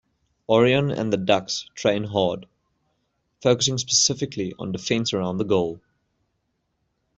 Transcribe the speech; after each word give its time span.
Orion 0.49 0.89
and 0.89 1.13
the 1.13 1.17
Ducks 1.17 1.69
train 1.75 2.05
hard, 2.05 2.47
focusing 3.43 3.77
specifically 3.77 4.51
on 4.57 4.71
defense 4.71 5.13
around 5.13 5.37
the 5.37 5.43
goal. 5.45 5.79